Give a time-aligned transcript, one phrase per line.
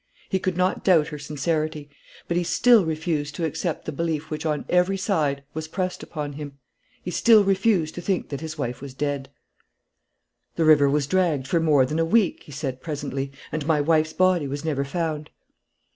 [0.31, 1.87] He could not doubt her sincerity;
[2.27, 6.33] but he still refused to accept the belief which on every side was pressed upon
[6.33, 6.57] him.
[7.03, 9.29] He still refused to think that his wife was dead.
[10.55, 14.13] "The river was dragged for more than a week," he said, presently, "and my wife's
[14.13, 15.29] body was never found."